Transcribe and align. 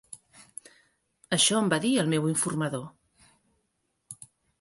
Això 1.37 1.59
em 1.63 1.69
va 1.73 1.79
dir 1.83 1.91
el 2.05 2.09
meu 2.13 2.25
informador. 2.31 2.87